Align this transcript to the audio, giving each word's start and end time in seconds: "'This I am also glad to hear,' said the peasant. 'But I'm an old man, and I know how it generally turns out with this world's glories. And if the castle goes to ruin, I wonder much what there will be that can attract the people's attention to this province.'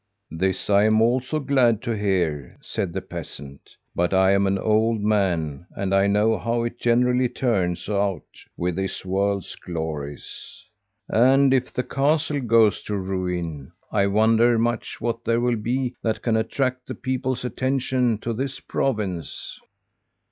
"'This 0.31 0.67
I 0.67 0.85
am 0.85 0.99
also 0.99 1.39
glad 1.39 1.83
to 1.83 1.91
hear,' 1.95 2.57
said 2.59 2.91
the 2.91 3.03
peasant. 3.03 3.75
'But 3.93 4.15
I'm 4.15 4.47
an 4.47 4.57
old 4.57 4.99
man, 4.99 5.67
and 5.75 5.93
I 5.93 6.07
know 6.07 6.39
how 6.39 6.63
it 6.63 6.79
generally 6.81 7.29
turns 7.29 7.87
out 7.87 8.25
with 8.57 8.77
this 8.77 9.05
world's 9.05 9.55
glories. 9.55 10.63
And 11.07 11.53
if 11.53 11.71
the 11.71 11.83
castle 11.83 12.41
goes 12.41 12.81
to 12.85 12.97
ruin, 12.97 13.73
I 13.91 14.07
wonder 14.07 14.57
much 14.57 14.99
what 15.01 15.23
there 15.23 15.39
will 15.39 15.55
be 15.55 15.93
that 16.01 16.23
can 16.23 16.35
attract 16.35 16.87
the 16.87 16.95
people's 16.95 17.45
attention 17.45 18.17
to 18.21 18.33
this 18.33 18.59
province.' 18.59 19.59